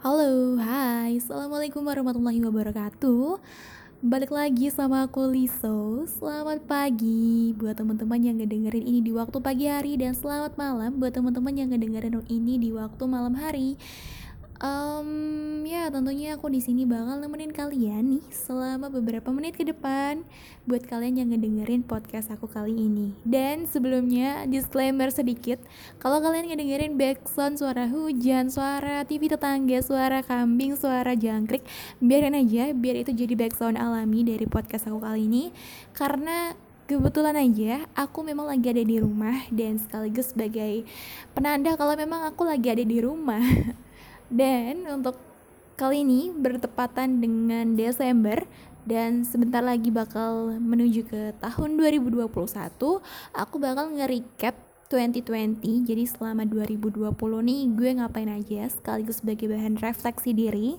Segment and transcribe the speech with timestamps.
[0.00, 3.36] Halo, hai, Assalamualaikum warahmatullahi wabarakatuh.
[4.00, 6.08] Balik lagi sama aku Liso.
[6.08, 11.12] Selamat pagi buat teman-teman yang ngedengerin ini di waktu pagi hari Dan selamat malam buat
[11.12, 13.76] teman-teman yang ngedengerin ini di waktu malam hari
[14.60, 20.20] Um, ya tentunya aku di sini bakal nemenin kalian nih selama beberapa menit ke depan
[20.68, 23.16] buat kalian yang ngedengerin podcast aku kali ini.
[23.24, 25.64] Dan sebelumnya disclaimer sedikit,
[25.96, 31.64] kalau kalian ngedengerin background suara hujan, suara TV tetangga, suara kambing, suara jangkrik,
[32.04, 35.56] biarin aja, biar itu jadi background alami dari podcast aku kali ini
[35.96, 36.52] karena
[36.84, 40.84] kebetulan aja aku memang lagi ada di rumah dan sekaligus sebagai
[41.32, 43.40] penanda kalau memang aku lagi ada di rumah
[44.30, 45.18] Dan untuk
[45.74, 48.46] kali ini bertepatan dengan Desember
[48.86, 52.30] dan sebentar lagi bakal menuju ke tahun 2021,
[53.34, 54.54] aku bakal nge-recap
[54.90, 55.86] 2020.
[55.86, 57.10] Jadi selama 2020
[57.42, 60.78] nih gue ngapain aja sekaligus sebagai bahan refleksi diri.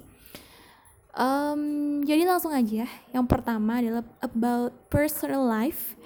[1.12, 2.88] Um, jadi langsung aja.
[3.12, 6.00] Yang pertama adalah about personal life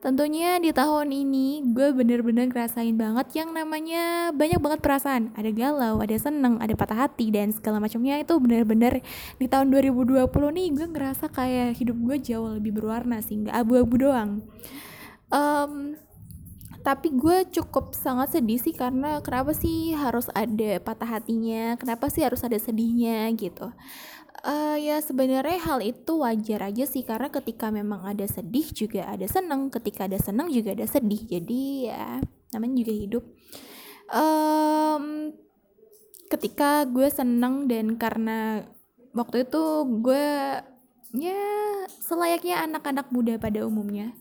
[0.00, 5.28] Tentunya di tahun ini gue bener-bener ngerasain banget yang namanya banyak banget perasaan.
[5.36, 9.04] Ada galau, ada seneng, ada patah hati dan segala macamnya itu bener-bener
[9.36, 14.00] di tahun 2020 nih gue ngerasa kayak hidup gue jauh lebih berwarna sih, nggak abu-abu
[14.00, 14.40] doang.
[15.28, 16.00] Um,
[16.80, 22.24] tapi gue cukup sangat sedih sih karena kenapa sih harus ada patah hatinya, kenapa sih
[22.24, 23.68] harus ada sedihnya gitu.
[24.40, 29.28] Uh, ya sebenarnya hal itu wajar aja sih karena ketika memang ada sedih juga ada
[29.28, 31.20] seneng ketika ada seneng juga ada sedih.
[31.28, 32.24] Jadi ya
[32.56, 33.24] namanya juga hidup.
[34.10, 35.36] Um,
[36.32, 38.64] ketika gue seneng dan karena
[39.12, 39.62] waktu itu
[40.00, 40.26] gue
[41.20, 41.42] ya
[42.00, 44.14] selayaknya anak-anak muda pada umumnya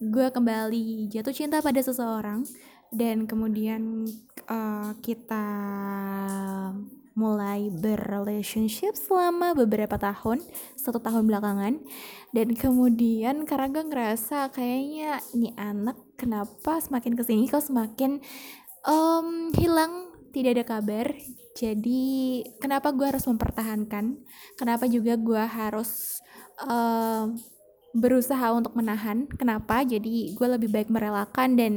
[0.00, 2.48] gue kembali jatuh cinta pada seseorang
[2.88, 4.08] dan kemudian
[4.48, 5.46] uh, kita
[7.12, 10.40] mulai berrelationship selama beberapa tahun
[10.80, 11.84] satu tahun belakangan.
[12.32, 18.24] Dan kemudian karena gue ngerasa kayaknya ini anak kenapa semakin ke sini kok semakin
[18.88, 21.06] um, hilang tidak ada kabar?
[21.60, 24.16] Jadi kenapa gue harus mempertahankan?
[24.56, 26.24] Kenapa juga gue harus
[26.64, 27.36] um,
[27.96, 29.26] berusaha untuk menahan.
[29.34, 29.82] Kenapa?
[29.82, 31.72] Jadi gue lebih baik merelakan dan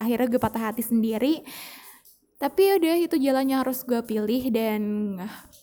[0.00, 1.44] akhirnya gue patah hati sendiri.
[2.38, 4.82] Tapi udah itu jalannya harus gue pilih dan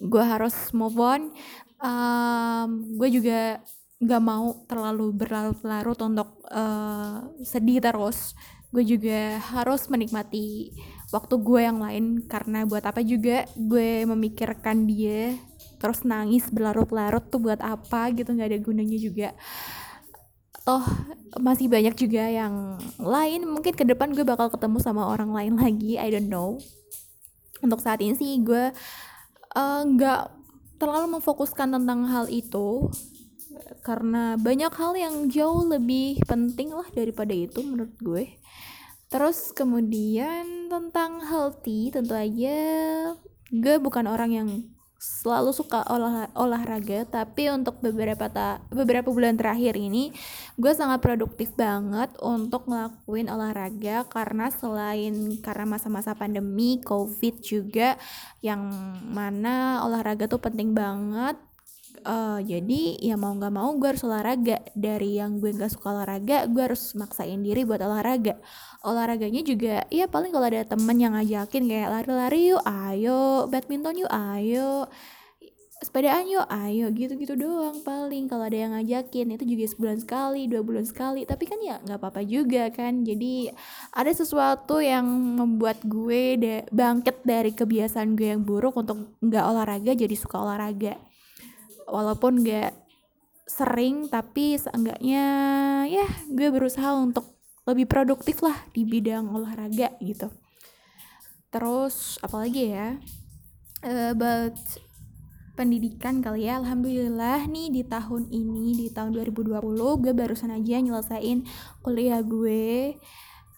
[0.03, 1.31] gue harus move on.
[1.79, 3.63] Um, gue juga
[4.03, 8.35] gak mau terlalu berlarut-larut untuk uh, sedih terus.
[8.75, 10.75] Gue juga harus menikmati
[11.15, 12.27] waktu gue yang lain.
[12.27, 15.39] Karena buat apa juga gue memikirkan dia
[15.79, 19.29] terus nangis berlarut-larut tuh buat apa gitu nggak ada gunanya juga
[20.65, 20.81] toh
[21.37, 23.45] masih banyak juga yang lain.
[23.45, 26.57] Mungkin ke depan gue bakal ketemu sama orang lain lagi I don't know.
[27.61, 28.73] Untuk saat ini sih gue
[29.55, 30.31] eh, nggak uh,
[30.81, 32.89] terlalu memfokuskan tentang hal itu.
[33.85, 38.41] Karena banyak hal yang jauh lebih penting lah daripada itu menurut gue.
[39.07, 42.57] Terus kemudian tentang healthy tentu aja
[43.53, 44.49] gue bukan orang yang
[45.05, 50.09] selalu suka olah olahraga tapi untuk beberapa ta beberapa bulan terakhir ini
[50.57, 58.01] gue sangat produktif banget untuk ngelakuin olahraga karena selain karena masa-masa pandemi covid juga
[58.41, 58.65] yang
[59.05, 61.37] mana olahraga tuh penting banget
[62.03, 64.59] uh, jadi ya mau nggak mau gue harus olahraga.
[64.75, 68.35] Dari yang gue nggak suka olahraga gue harus maksain diri buat olahraga.
[68.83, 73.47] Olahraganya juga ya paling kalau ada temen yang ngajakin kayak lari-lari yuk ayo.
[73.47, 74.91] Badminton yuk ayo.
[75.79, 76.91] Sepedaan yuk ayo.
[76.91, 78.27] Gitu-gitu doang paling.
[78.27, 81.23] Kalau ada yang ngajakin itu juga sebulan sekali dua bulan sekali.
[81.23, 83.07] Tapi kan ya nggak apa-apa juga kan.
[83.07, 83.47] Jadi
[83.95, 85.07] ada sesuatu yang
[85.39, 86.37] membuat gue
[86.69, 90.99] bangkit dari kebiasaan gue yang buruk untuk nggak olahraga jadi suka olahraga
[91.89, 92.73] walaupun gak
[93.45, 95.25] sering tapi seenggaknya
[95.85, 100.29] ya gue berusaha untuk lebih produktif lah di bidang olahraga gitu.
[101.49, 102.97] Terus apalagi ya?
[103.85, 104.57] Uh, about
[105.53, 111.45] pendidikan kali ya Alhamdulillah nih di tahun ini di tahun 2020 gue barusan aja nyelesain
[111.85, 112.97] kuliah gue.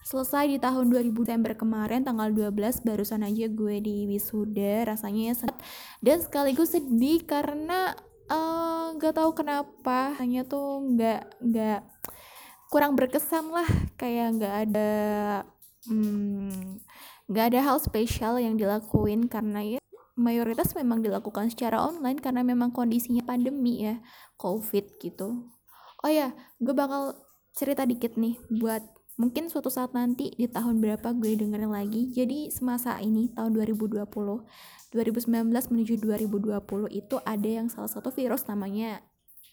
[0.08, 5.60] Selesai di tahun 2000 Desember kemarin tanggal 12 barusan aja gue di wisuda rasanya sedih
[6.00, 11.80] dan sekaligus sedih karena Eh, nggak uh, tahu kenapa hanya tuh nggak nggak
[12.68, 13.68] kurang berkesan lah.
[13.96, 14.92] Kayak nggak ada
[15.88, 16.80] hmm,
[17.28, 19.80] nggak hmm, ada hal spesial yang dilakuin karena ya
[20.18, 24.02] mayoritas memang dilakukan secara online karena memang kondisinya pandemi ya
[24.36, 25.46] covid gitu.
[26.02, 27.14] Oh ya gue bakal
[27.54, 32.08] cerita dikit nih buat mungkin suatu saat nanti di tahun berapa gue dengerin lagi.
[32.14, 34.06] Jadi semasa ini tahun 2020
[34.88, 39.04] 2019 menuju 2020 itu ada yang salah satu virus namanya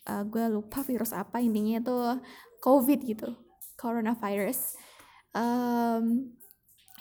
[0.08, 1.98] uh, gue lupa virus apa intinya itu
[2.64, 3.36] covid gitu
[3.76, 4.80] coronavirus.
[5.36, 6.32] Um,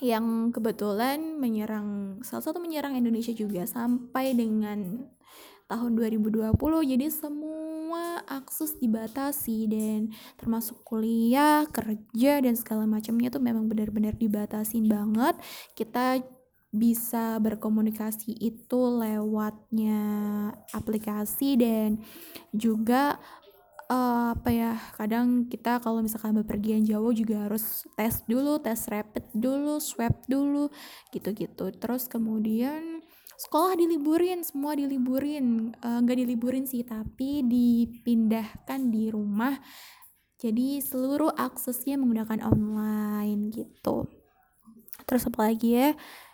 [0.03, 5.07] yang kebetulan menyerang salah satu menyerang Indonesia juga sampai dengan
[5.71, 6.51] tahun 2020
[6.91, 7.54] jadi semua
[8.25, 15.35] akses dibatasi dan termasuk kuliah, kerja dan segala macamnya tuh memang benar-benar dibatasin banget.
[15.73, 16.19] Kita
[16.75, 20.03] bisa berkomunikasi itu lewatnya
[20.75, 22.03] aplikasi dan
[22.51, 23.15] juga
[23.89, 29.25] uh, apa ya kadang kita kalau misalkan bepergian jauh juga harus tes dulu tes rapid
[29.31, 30.69] dulu swab dulu
[31.13, 32.94] gitu-gitu terus kemudian
[33.35, 39.59] sekolah diliburin semua diliburin eh, nggak uh, diliburin sih tapi dipindahkan di rumah
[40.39, 44.07] jadi seluruh aksesnya menggunakan online gitu
[45.03, 45.89] terus apa lagi ya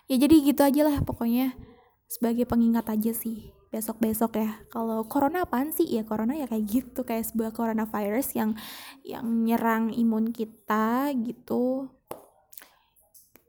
[0.06, 1.57] ya jadi gitu aja lah pokoknya
[2.06, 4.51] sebagai pengingat aja sih besok-besok ya.
[4.68, 5.88] Kalau corona apaan sih?
[5.88, 8.51] Ya corona ya kayak gitu, kayak sebuah coronavirus yang
[9.07, 11.88] yang nyerang imun kita gitu.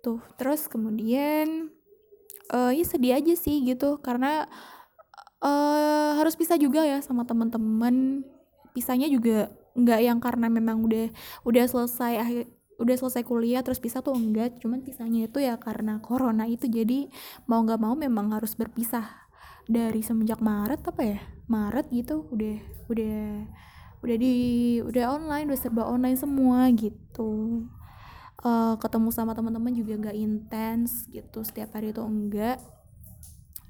[0.02, 1.74] Tuh, terus kemudian
[2.52, 3.98] uh, ya sedih aja sih gitu.
[4.04, 4.46] Karena
[5.42, 8.22] uh, harus pisah juga ya sama teman-teman.
[8.76, 11.08] Pisahnya juga nggak yang karena memang udah
[11.48, 12.44] udah selesai akhir
[12.80, 14.60] udah selesai kuliah terus pisah tuh enggak.
[14.60, 16.68] Cuman pisahnya itu ya karena corona itu.
[16.68, 17.08] Jadi
[17.48, 19.24] mau nggak mau memang harus berpisah.
[19.62, 21.18] Dari semenjak Maret apa ya?
[21.46, 22.58] Maret gitu udah
[22.90, 23.46] udah
[24.02, 24.34] udah di
[24.82, 27.62] udah online udah serba online semua gitu
[28.42, 32.58] uh, ketemu sama teman-teman juga gak intens gitu setiap hari itu enggak.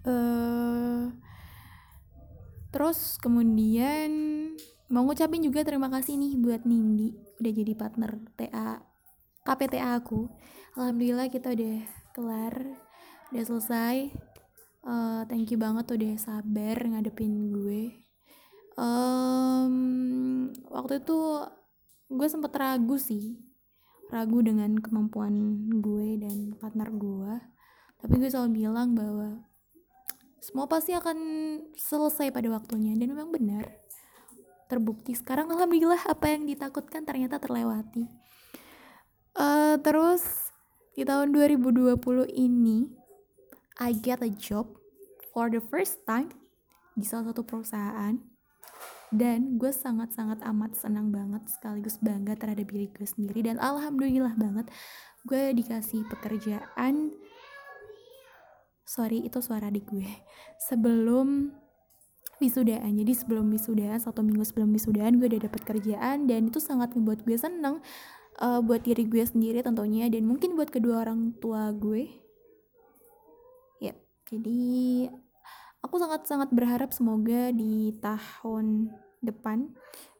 [0.02, 1.14] Uh,
[2.74, 4.10] terus kemudian
[4.90, 8.82] mau ngucapin juga terima kasih nih buat Nindi udah jadi partner TA
[9.42, 10.26] KPTA aku.
[10.78, 11.78] Alhamdulillah kita udah
[12.16, 12.54] kelar
[13.30, 13.96] udah selesai.
[14.82, 18.02] Uh, thank you banget udah sabar ngadepin gue.
[18.74, 21.20] Um, waktu itu
[22.08, 23.51] gue sempet ragu sih
[24.12, 27.34] ragu dengan kemampuan gue dan partner gue.
[28.04, 29.40] Tapi gue selalu bilang bahwa
[30.42, 31.16] semua pasti akan
[31.72, 33.72] selesai pada waktunya dan memang benar.
[34.68, 38.04] Terbukti sekarang alhamdulillah apa yang ditakutkan ternyata terlewati.
[39.32, 40.52] Uh, terus
[40.92, 41.96] di tahun 2020
[42.36, 42.92] ini
[43.80, 44.76] I get a job
[45.32, 46.28] for the first time
[46.92, 48.31] di salah satu perusahaan
[49.12, 53.44] dan gue sangat-sangat amat senang banget sekaligus bangga terhadap diri gue sendiri.
[53.46, 54.72] Dan alhamdulillah banget
[55.28, 57.12] gue dikasih pekerjaan.
[58.88, 60.08] Sorry itu suara di gue.
[60.58, 61.52] Sebelum
[62.42, 66.26] wisudaan jadi sebelum wisudaan satu minggu sebelum wisudaan gue udah dapet kerjaan.
[66.26, 67.78] Dan itu sangat membuat gue seneng
[68.40, 70.08] uh, buat diri gue sendiri tentunya.
[70.08, 72.22] Dan mungkin buat kedua orang tua gue.
[74.32, 75.04] Jadi
[75.84, 78.88] aku sangat-sangat berharap semoga di tahun
[79.22, 79.70] depan.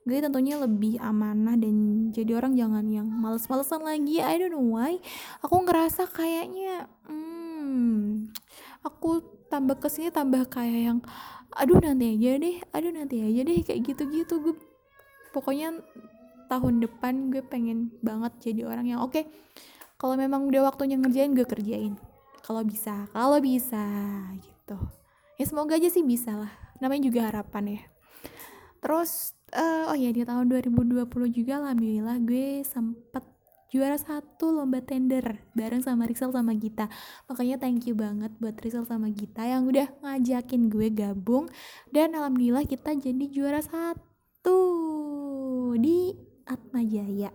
[0.03, 4.19] Gue tentunya lebih amanah dan jadi orang jangan yang males-malesan lagi.
[4.19, 4.99] I don't know why.
[5.47, 8.35] Aku ngerasa kayaknya hmm,
[8.83, 10.99] aku tambah ke sini tambah kayak yang
[11.53, 14.43] aduh nanti aja deh aduh nanti aja deh kayak gitu-gitu.
[14.43, 14.55] Gue
[15.31, 15.79] pokoknya
[16.51, 19.25] tahun depan gue pengen banget jadi orang yang oke okay,
[20.03, 21.95] kalau memang udah waktunya ngerjain gue kerjain.
[22.43, 23.87] Kalau bisa kalau bisa
[24.43, 24.75] gitu.
[25.39, 26.51] Ya semoga aja sih bisa lah.
[26.83, 27.92] Namanya juga harapan ya
[28.83, 33.23] terus uh, oh ya di tahun 2020 juga alhamdulillah gue sempet
[33.73, 36.93] juara satu lomba tender bareng sama Rizal sama Gita.
[37.33, 41.49] Makanya thank you banget buat Rizal sama Gita yang udah ngajakin gue gabung
[41.89, 44.61] dan alhamdulillah kita jadi juara satu
[45.81, 46.13] di
[46.45, 47.33] Atma Jaya.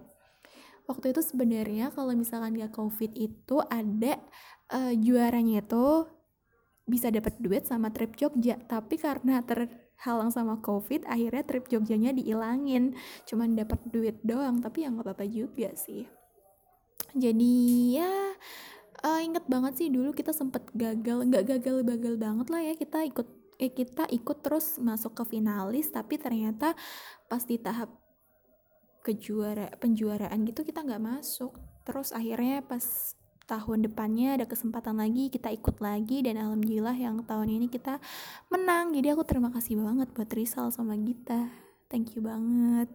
[0.85, 4.21] Waktu itu sebenarnya kalau misalkan gak covid itu ada
[4.71, 6.05] uh, juaranya itu
[6.87, 9.43] bisa dapat duit sama trip Jogja tapi karena
[9.97, 12.93] terhalang sama covid akhirnya trip Jogjanya diilangin
[13.25, 16.05] cuman dapat duit doang tapi yang nggak apa-apa juga sih.
[17.17, 18.37] Jadi ya
[19.03, 23.27] uh, inget banget sih dulu kita sempet gagal nggak gagal-gagal banget lah ya kita ikut
[23.57, 26.77] eh, kita ikut terus masuk ke finalis tapi ternyata
[27.25, 27.89] pas di tahap
[29.01, 31.57] kejuara penjuaraan gitu kita nggak masuk.
[31.87, 32.83] Terus akhirnya pas
[33.47, 37.97] tahun depannya ada kesempatan lagi kita ikut lagi dan alhamdulillah yang tahun ini kita
[38.51, 38.91] menang.
[38.91, 41.47] Jadi aku terima kasih banget buat Rizal sama Gita.
[41.87, 42.91] Thank you banget.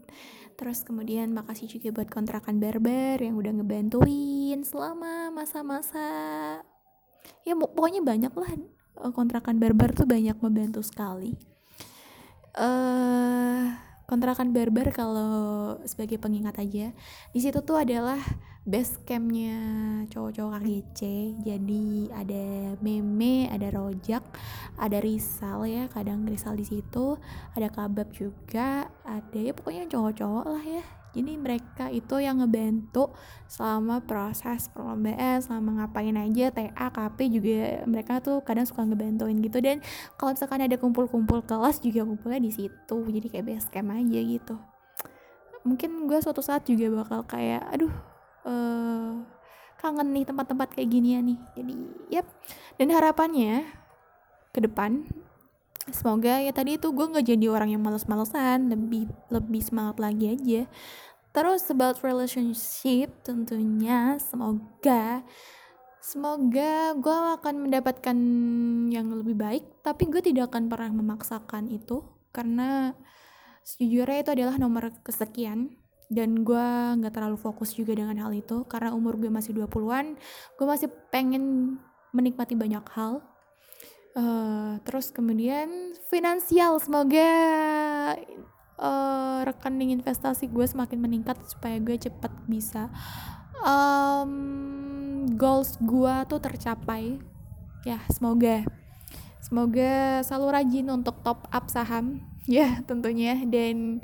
[0.61, 6.61] Terus kemudian makasih juga buat kontrakan berber yang udah ngebantuin selama masa-masa.
[7.49, 11.33] Ya pokoknya banyak lah eh, kontrakan berber tuh banyak membantu sekali.
[12.53, 13.73] Uh,
[14.07, 16.91] kontrakan barbar kalau sebagai pengingat aja.
[17.33, 18.19] Di situ tuh adalah
[18.63, 19.59] base campnya
[20.07, 21.01] cowok-cowok KGC
[21.43, 22.45] jadi ada
[22.79, 24.23] meme ada rojak
[24.79, 27.19] ada risal ya kadang risal di situ
[27.59, 33.13] ada kabab juga ada ya pokoknya cowok-cowok lah ya jadi mereka itu yang ngebantu
[33.45, 39.61] selama proses perlombaan selama ngapain aja TA KP juga mereka tuh kadang suka ngebantuin gitu.
[39.61, 39.85] Dan
[40.17, 44.57] kalau misalkan ada kumpul-kumpul kelas juga kumpulnya di situ jadi kayak base camp aja gitu.
[45.69, 47.93] Mungkin gue suatu saat juga bakal kayak aduh
[48.49, 49.21] uh,
[49.77, 51.39] kangen nih tempat-tempat kayak gini ya nih.
[51.61, 51.75] Jadi
[52.09, 52.27] yep
[52.81, 53.69] dan harapannya
[54.57, 55.05] ke depan
[55.91, 60.63] semoga ya tadi itu gue nggak jadi orang yang males-malesan lebih lebih semangat lagi aja.
[61.33, 65.25] Terus about relationship tentunya semoga
[66.03, 68.17] semoga gue akan mendapatkan
[68.91, 72.03] yang lebih baik tapi gue tidak akan pernah memaksakan itu
[72.35, 72.91] karena
[73.63, 75.79] sejujurnya itu adalah nomor kesekian
[76.11, 76.67] dan gue
[76.99, 80.19] nggak terlalu fokus juga dengan hal itu karena umur gue masih 20-an
[80.59, 81.79] gue masih pengen
[82.11, 83.23] menikmati banyak hal
[84.17, 87.31] uh, terus kemudian finansial semoga
[88.81, 92.91] uh, rekening investasi gue semakin meningkat supaya gue cepat bisa
[93.63, 94.33] um,
[95.39, 97.19] goals gue tuh tercapai.
[97.87, 98.67] Ya semoga.
[99.43, 103.39] Semoga selalu rajin untuk top up saham ya tentunya.
[103.47, 104.03] Dan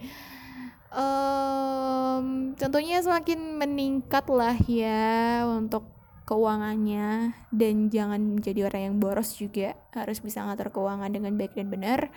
[0.94, 5.97] um, tentunya semakin meningkat lah ya untuk
[6.28, 9.72] keuangannya dan jangan menjadi orang yang boros juga.
[9.96, 12.12] Harus bisa ngatur keuangan dengan baik dan benar.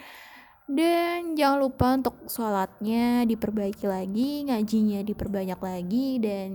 [0.68, 6.52] Dan jangan lupa untuk sholatnya diperbaiki lagi ngajinya diperbanyak lagi dan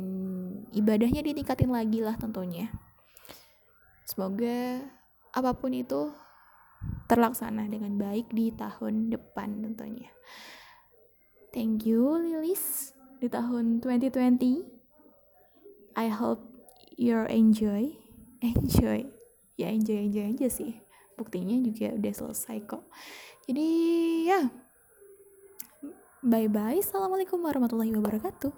[0.72, 2.72] ibadahnya ditingkatin lagi lah tentunya.
[4.08, 4.80] Semoga
[5.36, 6.16] apa pun itu
[7.12, 10.08] terlaksana dengan baik di tahun depan tentunya.
[11.52, 14.64] Thank you Lilis di tahun 2020
[15.96, 16.55] I hope
[16.96, 17.92] your enjoy.
[18.40, 19.04] Enjoy.
[19.56, 20.80] Ya enjoy enjoy aja sih.
[21.16, 22.84] Buktinya juga udah selesai kok.
[23.48, 23.68] Jadi
[24.28, 24.40] ya.
[26.26, 28.50] Bye bye assalamualaikum warahmatullahi wabarakatuh